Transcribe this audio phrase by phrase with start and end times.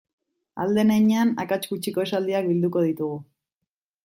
[0.63, 3.21] Ahal den heinean akats gutxiko esaldiak bilduko ditugu.